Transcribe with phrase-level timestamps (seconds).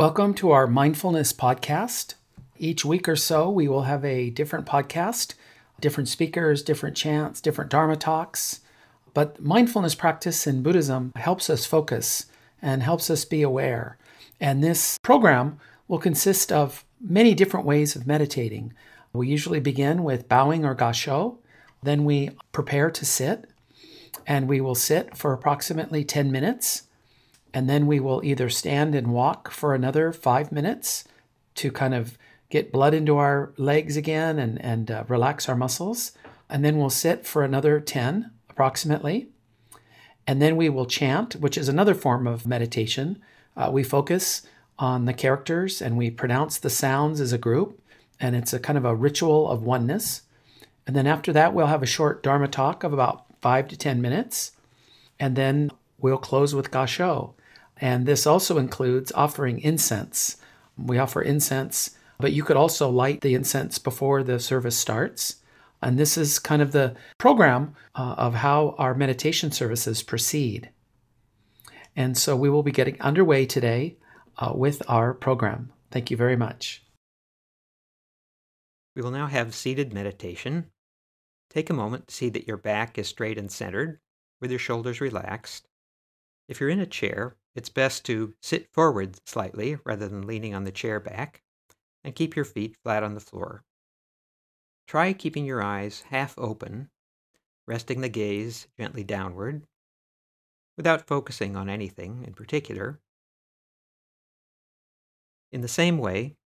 [0.00, 2.14] Welcome to our mindfulness podcast.
[2.56, 5.34] Each week or so, we will have a different podcast,
[5.78, 8.60] different speakers, different chants, different Dharma talks.
[9.12, 12.24] But mindfulness practice in Buddhism helps us focus
[12.62, 13.98] and helps us be aware.
[14.40, 18.72] And this program will consist of many different ways of meditating.
[19.12, 21.36] We usually begin with bowing or gassho,
[21.82, 23.50] then we prepare to sit,
[24.26, 26.84] and we will sit for approximately 10 minutes.
[27.52, 31.04] And then we will either stand and walk for another five minutes
[31.56, 32.16] to kind of
[32.48, 36.12] get blood into our legs again and, and uh, relax our muscles.
[36.48, 39.28] And then we'll sit for another 10 approximately.
[40.26, 43.20] And then we will chant, which is another form of meditation.
[43.56, 44.42] Uh, we focus
[44.78, 47.80] on the characters and we pronounce the sounds as a group.
[48.18, 50.22] And it's a kind of a ritual of oneness.
[50.86, 54.02] And then after that, we'll have a short Dharma talk of about five to 10
[54.02, 54.52] minutes.
[55.18, 57.34] And then we'll close with Gassho.
[57.80, 60.36] And this also includes offering incense.
[60.76, 65.36] We offer incense, but you could also light the incense before the service starts.
[65.82, 70.70] And this is kind of the program uh, of how our meditation services proceed.
[71.96, 73.96] And so we will be getting underway today
[74.36, 75.72] uh, with our program.
[75.90, 76.84] Thank you very much.
[78.94, 80.66] We will now have seated meditation.
[81.48, 83.98] Take a moment to see that your back is straight and centered,
[84.40, 85.66] with your shoulders relaxed.
[86.48, 90.64] If you're in a chair, it's best to sit forward slightly rather than leaning on
[90.64, 91.42] the chair back,
[92.04, 93.64] and keep your feet flat on the floor.
[94.86, 96.90] Try keeping your eyes half open,
[97.66, 99.66] resting the gaze gently downward,
[100.76, 103.00] without focusing on anything in particular.
[105.52, 106.36] In the same way,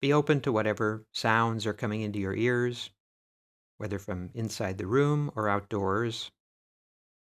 [0.00, 2.90] be open to whatever sounds are coming into your ears,
[3.78, 6.30] whether from inside the room or outdoors.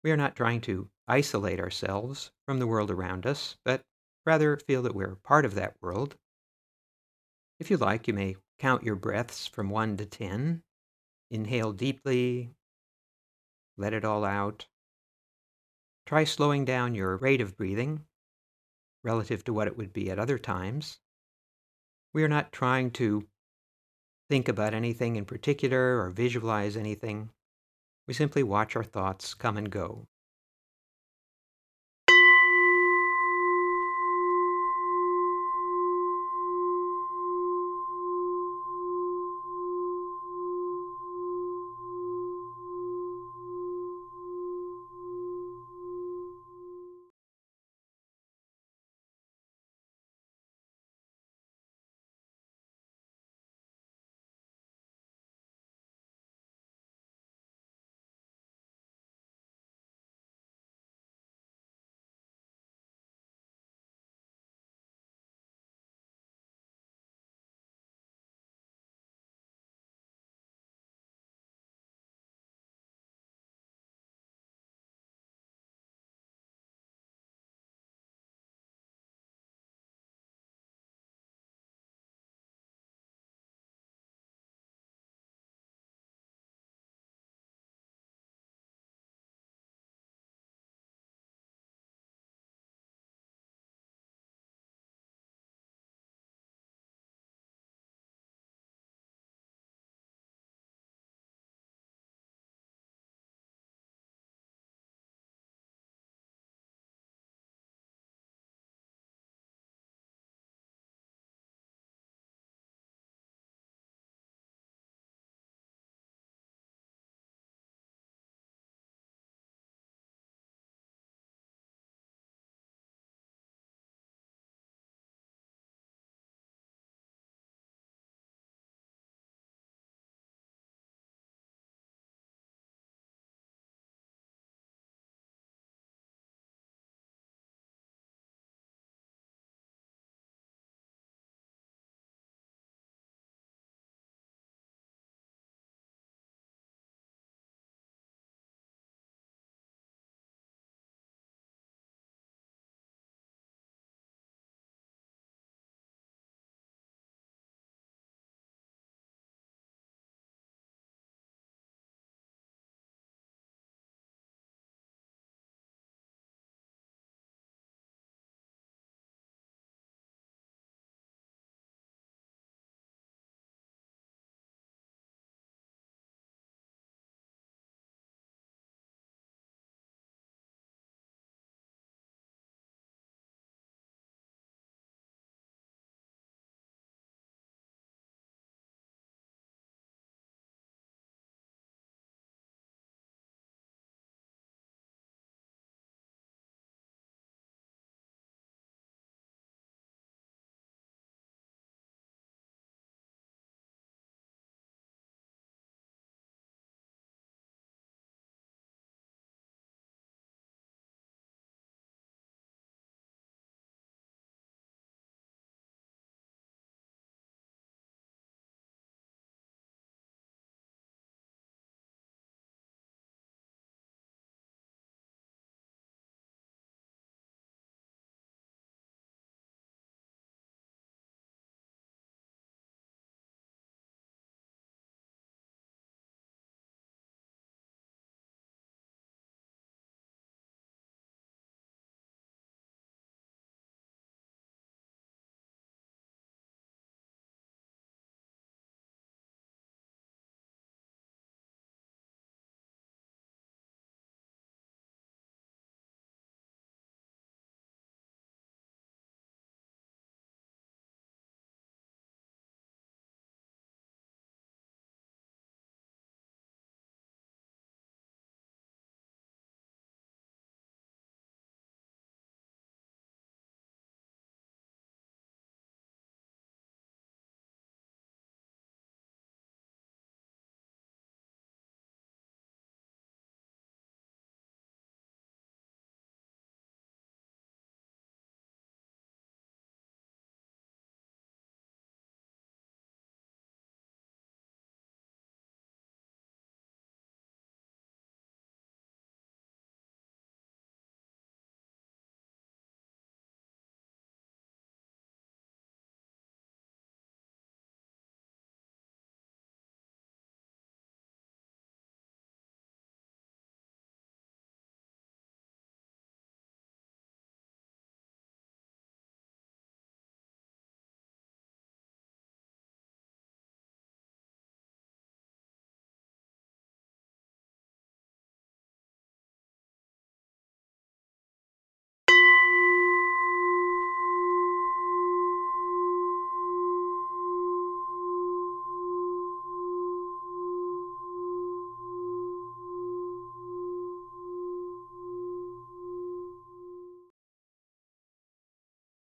[0.06, 3.81] We are not trying to isolate ourselves from the world around us, but
[4.23, 6.16] rather feel that we're part of that world.
[7.59, 10.62] If you like, you may count your breaths from 1 to 10.
[11.31, 12.52] Inhale deeply,
[13.78, 14.68] let it all out.
[16.06, 18.06] Try slowing down your rate of breathing
[19.03, 21.00] relative to what it would be at other times.
[22.13, 23.28] We are not trying to
[24.29, 27.31] think about anything in particular or visualize anything.
[28.07, 30.07] We simply watch our thoughts come and go.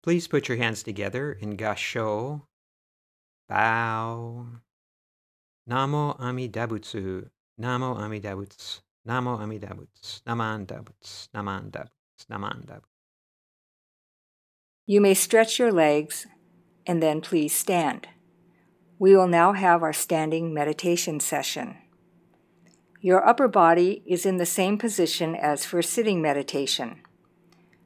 [0.04, 2.42] Please put your hands together in Gasho.
[3.48, 4.48] Bow.
[5.70, 7.30] Namo Amidabutsu.
[7.60, 8.82] Namo Amidabutsu.
[9.08, 10.24] Namo Amidabutsu.
[10.24, 11.30] Naman Dabutsu.
[11.36, 12.26] Naman Dabutsu.
[12.32, 12.86] Naman Dabutsu.
[14.88, 16.26] You may stretch your legs
[16.88, 18.08] and then please stand.
[18.98, 21.78] We will now have our standing meditation session.
[23.00, 27.02] Your upper body is in the same position as for sitting meditation.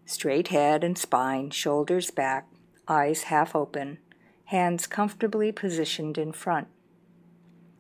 [0.05, 2.47] Straight head and spine, shoulders back,
[2.87, 3.97] eyes half open,
[4.45, 6.67] hands comfortably positioned in front.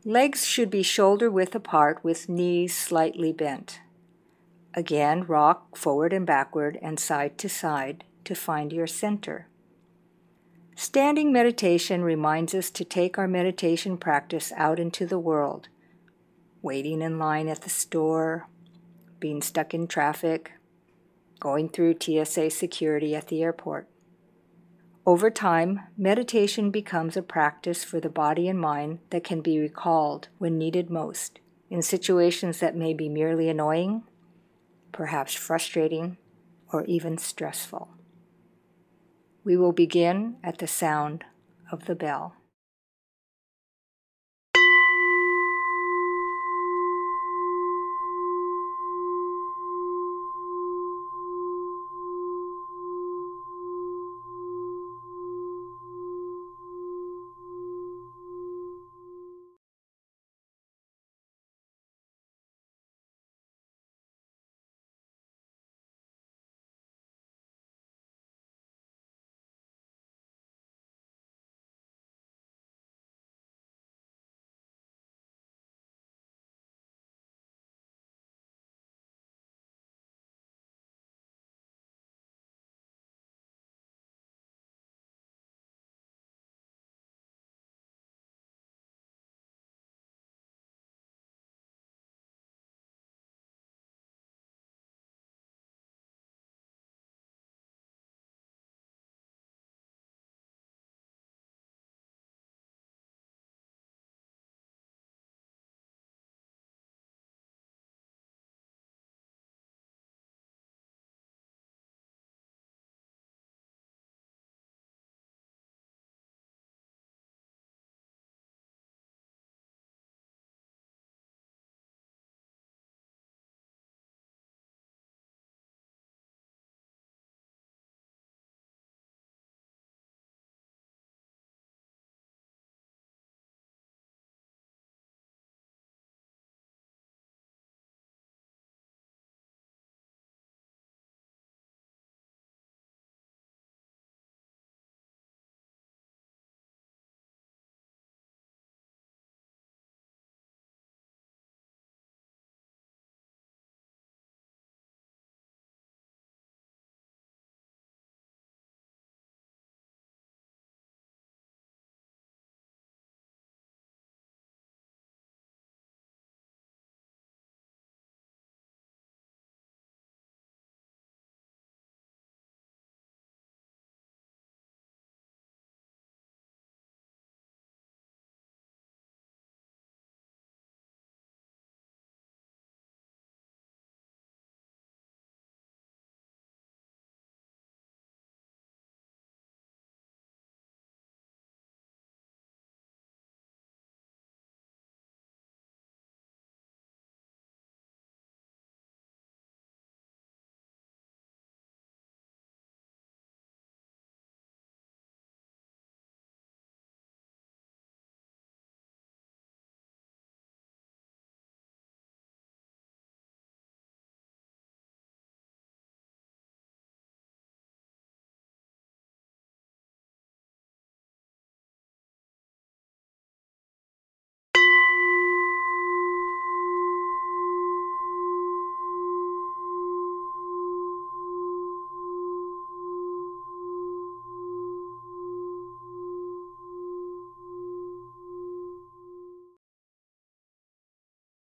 [0.03, 3.79] Legs should be shoulder width apart with knees slightly bent.
[4.73, 9.47] Again, rock forward and backward and side to side to find your center.
[10.75, 15.69] Standing meditation reminds us to take our meditation practice out into the world.
[16.61, 18.47] Waiting in line at the store,
[19.19, 20.51] being stuck in traffic,
[21.45, 23.87] going through TSA security at the airport.
[25.05, 30.29] Over time, meditation becomes a practice for the body and mind that can be recalled
[30.39, 34.01] when needed most, in situations that may be merely annoying,
[34.91, 36.17] perhaps frustrating,
[36.73, 37.89] or even stressful.
[39.43, 41.25] We will begin at the sound
[41.71, 42.33] of the bell.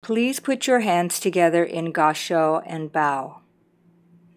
[0.02, 3.42] Please put your hands together in gasho and bow.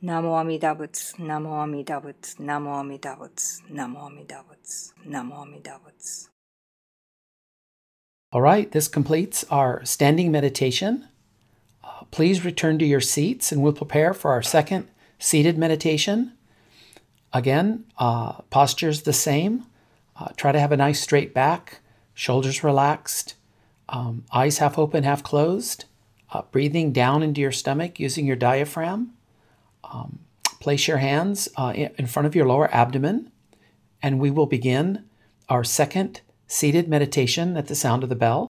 [0.02, 6.28] Namo Amidabutsu, Namo Amidabutsu, Namo Amidabutsu, Namo Amidabutsu, Namo Amidabutsu.
[8.30, 11.08] All right, this completes our standing meditation.
[11.82, 16.34] Uh, please return to your seats and we'll prepare for our second seated meditation.
[17.32, 19.64] Again, uh, posture's the same.
[20.14, 21.80] Uh, try to have a nice straight back,
[22.12, 23.34] shoulders relaxed,
[23.88, 25.84] um, eyes half open, half closed.
[26.34, 29.12] Uh, breathing down into your stomach using your diaphragm.
[29.84, 30.18] Um,
[30.58, 33.30] place your hands uh, in front of your lower abdomen,
[34.02, 35.04] and we will begin
[35.48, 38.48] our second seated meditation at the sound of the bell.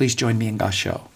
[0.00, 1.08] Please join me in Gasho.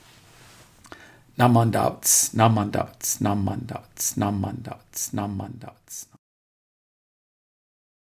[1.39, 6.05] Namandavats, namandavats, namandavats, namandavats, namandavats.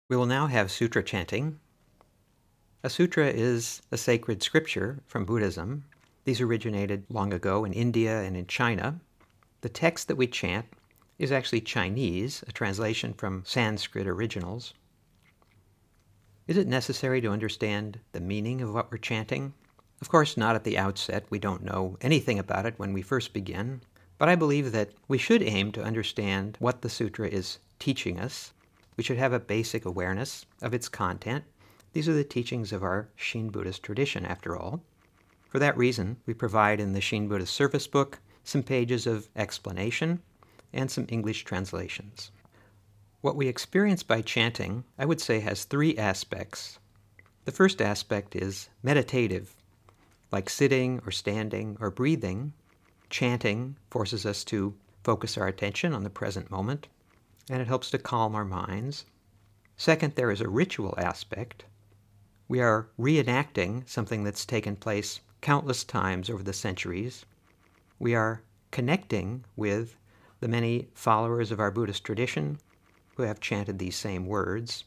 [0.07, 1.59] We will now have sutra chanting.
[2.83, 5.83] A sutra is a sacred scripture from Buddhism.
[6.25, 8.99] These originated long ago in India and in China.
[9.61, 10.67] The text that we chant
[11.17, 14.75] is actually Chinese, a translation from Sanskrit originals.
[16.45, 19.55] Is it necessary to understand the meaning of what we're chanting?
[20.01, 21.25] Of course, not at the outset.
[21.29, 23.81] We don't know anything about it when we first begin.
[24.17, 28.53] But I believe that we should aim to understand what the sutra is teaching us.
[28.95, 31.43] We should have a basic awareness of its content.
[31.93, 34.81] These are the teachings of our Shin Buddhist tradition, after all.
[35.49, 40.21] For that reason, we provide in the Shin Buddhist Service Book some pages of explanation
[40.73, 42.31] and some English translations.
[43.21, 46.79] What we experience by chanting, I would say, has three aspects.
[47.45, 49.55] The first aspect is meditative,
[50.31, 52.53] like sitting or standing or breathing.
[53.09, 56.87] Chanting forces us to focus our attention on the present moment,
[57.49, 59.05] and it helps to calm our minds.
[59.77, 61.63] Second, there is a ritual aspect.
[62.49, 67.25] We are reenacting something that's taken place countless times over the centuries.
[67.99, 69.95] We are connecting with
[70.39, 72.59] the many followers of our Buddhist tradition
[73.15, 74.83] who have chanted these same words,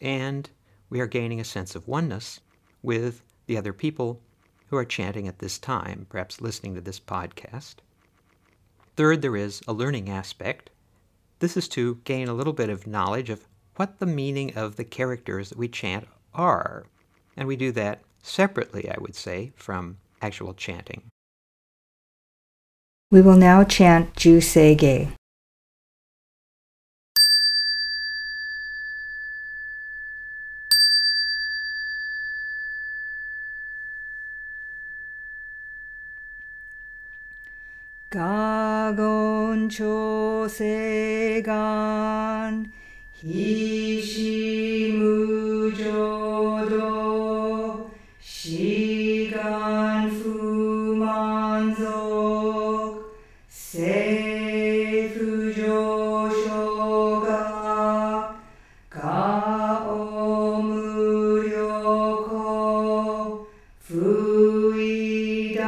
[0.00, 0.50] and
[0.90, 2.40] we are gaining a sense of oneness
[2.82, 4.20] with the other people
[4.72, 7.74] who are chanting at this time, perhaps listening to this podcast.
[8.96, 10.70] Third, there is a learning aspect.
[11.40, 14.84] This is to gain a little bit of knowledge of what the meaning of the
[14.84, 16.86] characters that we chant are.
[17.36, 21.02] And we do that separately, I would say, from actual chanting.
[23.10, 25.08] We will now chant Ju Ge.
[38.11, 40.57] 가건 조세간
[46.57, 51.87] 희시무조도 시간 후만속
[53.49, 54.07] 세후조쇼가
[62.27, 63.47] 가오무료코
[65.07, 65.67] 부이다이세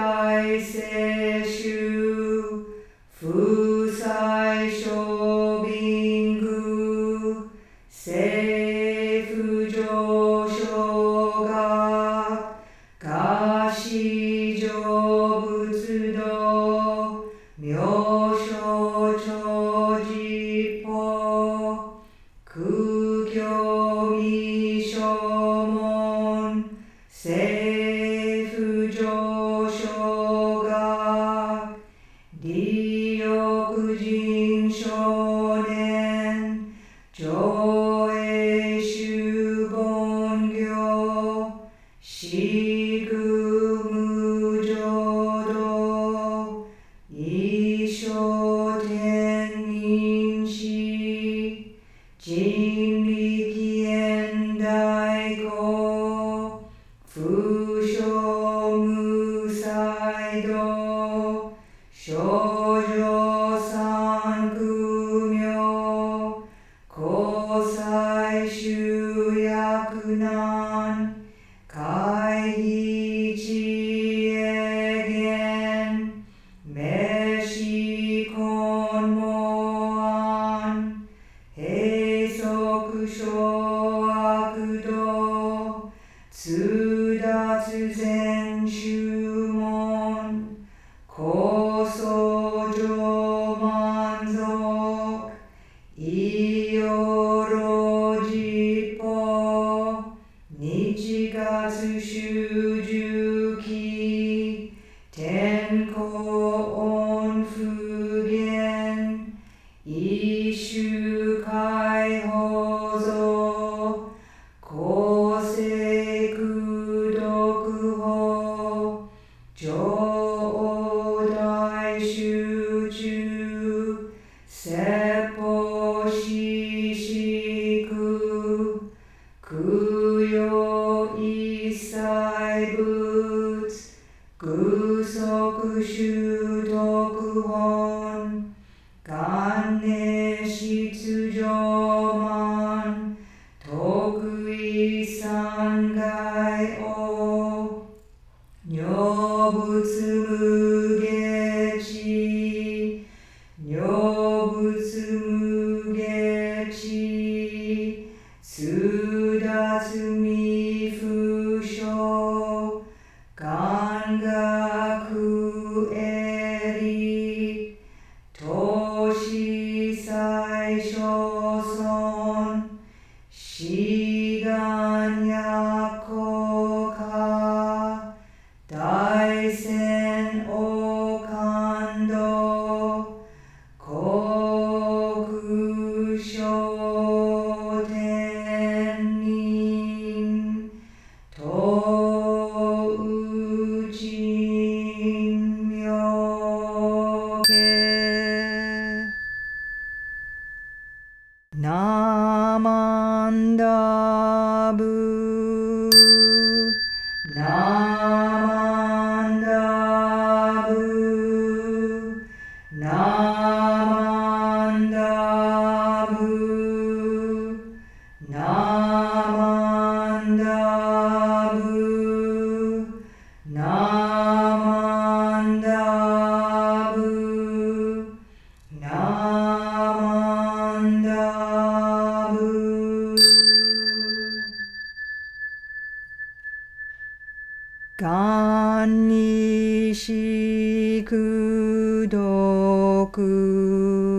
[237.96, 244.13] がんにしくどく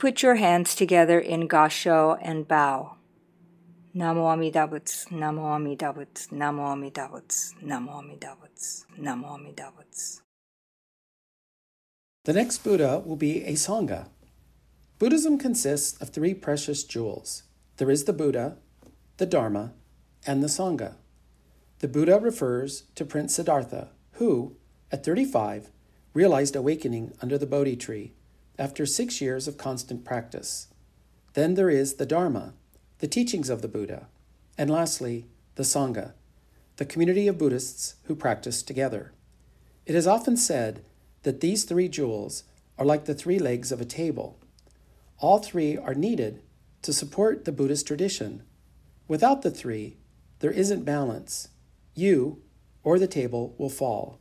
[0.00, 2.96] put your hands together in gasho and bow.
[3.94, 10.22] Namo Amida Butsu, Namo Amida Butsu, Namo Amida Butsu, Namo Amida Butsu, Namo Amida Butsu.
[12.24, 14.08] The next Buddha will be a Sangha.
[14.98, 17.42] Buddhism consists of three precious jewels
[17.76, 18.56] there is the Buddha,
[19.18, 19.74] the Dharma,
[20.26, 20.94] and the Sangha.
[21.80, 24.56] The Buddha refers to Prince Siddhartha, who,
[24.90, 25.70] at 35,
[26.14, 28.14] realized awakening under the Bodhi tree
[28.60, 30.68] after six years of constant practice.
[31.32, 32.52] Then there is the Dharma,
[32.98, 34.06] the teachings of the Buddha,
[34.58, 36.12] and lastly, the Sangha,
[36.76, 39.12] the community of Buddhists who practice together.
[39.86, 40.84] It is often said
[41.22, 42.44] that these three jewels
[42.78, 44.38] are like the three legs of a table.
[45.18, 46.42] All three are needed
[46.82, 48.42] to support the Buddhist tradition.
[49.08, 49.96] Without the three,
[50.40, 51.48] there isn't balance.
[51.94, 52.42] You
[52.82, 54.18] or the table will fall.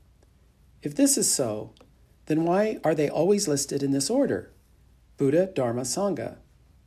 [0.82, 1.74] If this is so,
[2.30, 4.52] then why are they always listed in this order?
[5.18, 6.38] Buddha, Dharma, Sangha.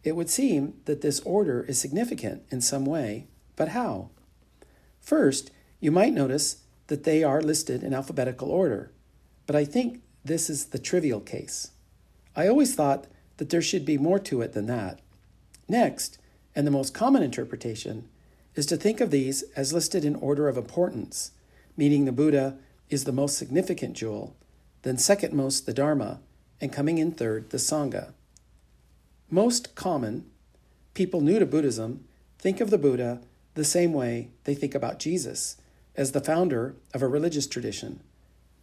[0.04, 3.26] It would seem that this order is significant in some way,
[3.56, 4.10] but how?
[5.00, 5.50] First,
[5.80, 8.92] you might notice that they are listed in alphabetical order,
[9.46, 11.72] but I think this is the trivial case.
[12.36, 15.00] I always thought that there should be more to it than that.
[15.68, 16.18] Next,
[16.54, 18.08] and the most common interpretation,
[18.54, 21.32] is to think of these as listed in order of importance,
[21.76, 22.58] meaning the Buddha
[22.90, 24.36] is the most significant jewel,
[24.82, 26.20] then second most the Dharma,
[26.60, 28.12] and coming in third the Sangha.
[29.30, 30.26] Most common,
[30.94, 32.04] people new to Buddhism
[32.38, 33.20] think of the Buddha
[33.54, 35.56] the same way they think about Jesus,
[35.96, 38.00] as the founder of a religious tradition.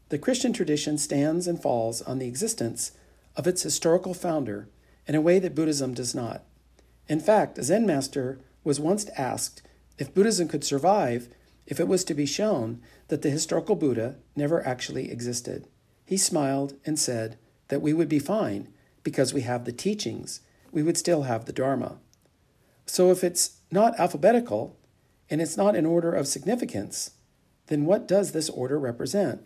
[0.10, 2.92] The Christian tradition stands and falls on the existence
[3.36, 4.68] of its historical founder
[5.08, 6.44] in a way that Buddhism does not.
[7.08, 9.62] In fact, a Zen master was once asked
[9.98, 11.30] if Buddhism could survive
[11.66, 15.68] if it was to be shown that the historical Buddha never actually existed.
[16.10, 18.70] He smiled and said that we would be fine
[19.04, 20.42] because we have the teachings,
[20.72, 22.00] we would still have the Dharma.
[22.88, 24.76] So if it's not alphabetical
[25.30, 27.12] and it's not in order of significance,
[27.68, 29.44] then what does this order represent?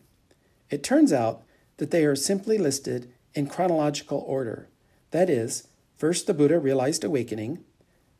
[0.69, 1.43] It turns out
[1.79, 4.69] that they are simply listed in chronological order.
[5.11, 7.61] That is, first the Buddha realized awakening,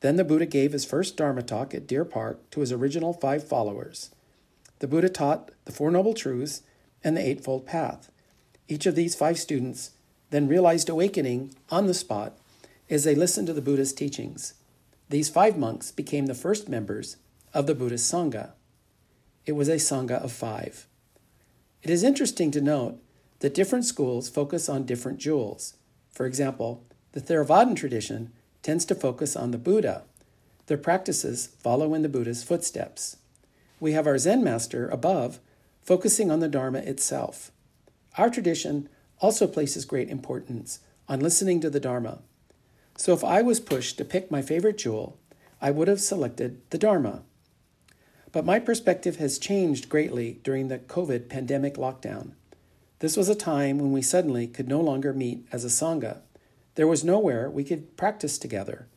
[0.01, 3.47] then the Buddha gave his first Dharma talk at Deer Park to his original five
[3.47, 4.10] followers.
[4.79, 6.62] The Buddha taught the Four Noble Truths
[7.06, 8.10] and the Eightfold Path.
[8.67, 9.91] Each of these five students
[10.30, 12.38] then realized awakening on the spot
[12.89, 14.54] as they listened to the Buddha's teachings.
[15.10, 17.17] These five monks became the first members
[17.54, 18.52] of the Buddhist Sangha.
[19.45, 20.88] It was a Sangha of five.
[21.82, 22.99] It is interesting to note
[23.39, 25.76] that different schools focus on different jewels.
[26.12, 30.04] For example, the Theravadan tradition tends to focus on the Buddha,
[30.67, 33.17] Their practices follow in the Buddha's footsteps.
[33.80, 35.39] We have our Zen master above,
[35.82, 37.52] focusing on the Dharma itself.
[38.17, 42.19] Our tradition also places great importance on listening to the Dharma.
[42.95, 45.19] So if I was pushed to pick my favorite jewel,
[45.62, 47.23] I would have selected the Dharma.
[48.32, 52.34] But my perspective has changed greatly during the COVID pandemic lockdown.
[52.99, 56.21] This was a time when we suddenly could no longer meet as a Sangha.
[56.76, 58.88] There was nowhere we could practice together.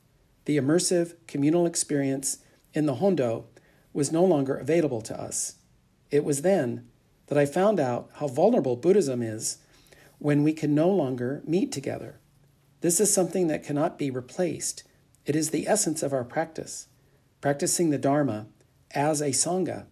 [0.44, 2.38] The immersive communal experience
[2.72, 3.46] in the Hondo
[3.92, 5.56] was no longer available to us.
[6.10, 6.86] It was then
[7.26, 9.58] that I found out how vulnerable Buddhism is
[10.18, 12.20] when we can no longer meet together.
[12.80, 14.84] This is something that cannot be replaced.
[15.24, 16.88] It is the essence of our practice,
[17.40, 18.46] practicing the Dharma
[18.92, 19.86] as a Sangha.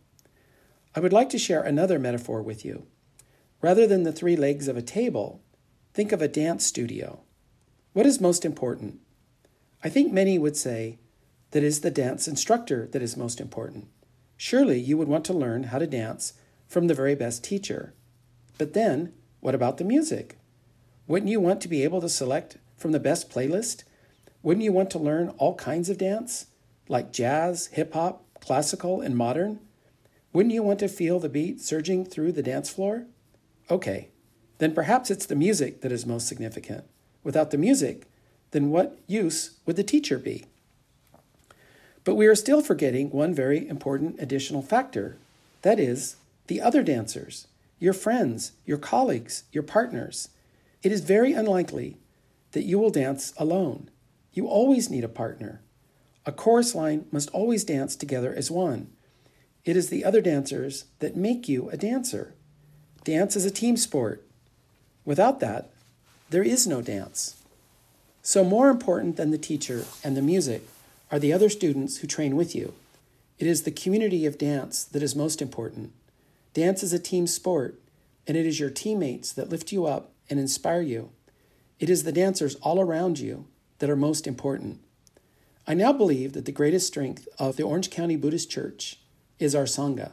[0.95, 2.87] I would like to share another metaphor with you.
[3.61, 5.43] Rather than the three legs of a table,
[5.93, 7.23] think of a dance studio.
[7.93, 9.01] What is most important?
[9.83, 10.99] I think many would say
[11.51, 13.89] that is the dance instructor that is most important.
[14.37, 16.35] Surely you would want to learn how to dance
[16.69, 17.95] from the very best teacher.
[18.59, 20.39] But then, what about the music?
[21.07, 23.85] Wouldn't you want to be able to select from the best playlist?
[24.43, 26.47] Wouldn't you want to learn all kinds of dance,
[26.89, 29.61] like jazz, hip hop, classical, and modern?
[30.33, 33.07] Wouldn't you want to feel the beat surging through the dance floor?
[33.71, 34.09] Okay,
[34.59, 36.85] then perhaps it's the music that is most significant.
[37.23, 38.07] Without the music,
[38.51, 40.45] then what use would the teacher be?
[42.05, 45.17] But we are still forgetting one very important additional factor
[45.63, 47.47] that is, the other dancers,
[47.79, 50.29] your friends, your colleagues, your partners.
[50.83, 51.99] It is very unlikely
[52.53, 53.91] that you will dance alone.
[54.33, 55.63] You always need a partner.
[56.27, 58.91] A chorus line must always dance together as one.
[59.65, 62.35] It is the other dancers that make you a dancer.
[63.05, 64.27] Dance is a team sport.
[65.05, 65.71] Without that,
[66.31, 67.43] there is no dance.
[68.23, 70.63] So, more important than the teacher and the music
[71.11, 72.73] are the other students who train with you.
[73.39, 75.93] It is the community of dance that is most important.
[76.55, 77.81] Dance is a team sport,
[78.29, 81.11] and it is your teammates that lift you up and inspire you.
[81.81, 83.49] It is the dancers all around you
[83.81, 84.81] that are most important.
[85.67, 89.01] I now believe that the greatest strength of the Orange County Buddhist Church
[89.41, 90.13] is our Sangha.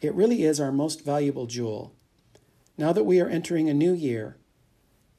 [0.00, 1.92] It really is our most valuable jewel.
[2.76, 4.36] Now that we are entering a new year,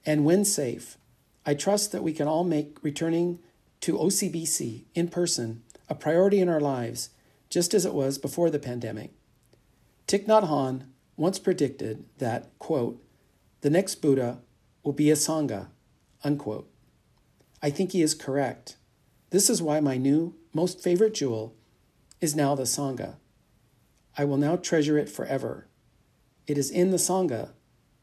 [0.05, 0.97] and when safe,
[1.45, 3.39] I trust that we can all make returning
[3.81, 7.09] to OCBC in person a priority in our lives,
[7.49, 9.11] just as it was before the pandemic.
[10.09, 10.85] Thich Nhat Hanh
[11.17, 12.99] once predicted that, quote,
[13.61, 14.39] the next Buddha
[14.81, 15.67] will be a Sangha,
[16.23, 16.67] unquote.
[17.61, 18.75] I think he is correct.
[19.29, 21.53] This is why my new, most favorite jewel
[22.19, 23.17] is now the Sangha.
[24.17, 25.67] I will now treasure it forever.
[26.47, 27.49] It is in the Sangha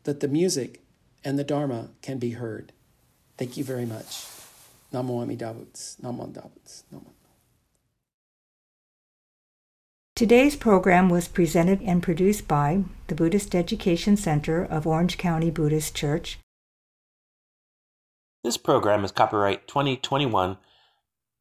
[0.04, 0.84] that the music
[1.24, 2.70] and the Dharma can be heard.
[3.36, 4.24] Thank you very much.
[4.92, 6.00] Namo Amida Butsu.
[6.02, 6.84] Namo Dabuts.
[6.94, 7.15] Namo.
[10.16, 15.94] Today's program was presented and produced by the Buddhist Education Center of Orange County Buddhist
[15.94, 16.38] Church.
[18.42, 20.56] This program is copyright 2021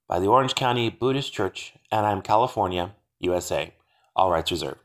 [0.09, 3.73] by the Orange County Buddhist Church, Anaheim, California, USA.
[4.13, 4.83] All rights reserved.